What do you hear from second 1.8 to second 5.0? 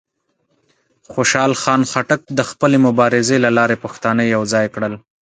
خټک د خپلې مبارزې له لارې پښتانه یوځای کړل.